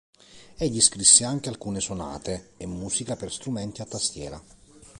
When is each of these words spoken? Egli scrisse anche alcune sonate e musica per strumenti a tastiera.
Egli 0.57 0.81
scrisse 0.81 1.25
anche 1.25 1.49
alcune 1.49 1.79
sonate 1.79 2.53
e 2.57 2.65
musica 2.65 3.15
per 3.15 3.31
strumenti 3.31 3.81
a 3.83 3.85
tastiera. 3.85 4.41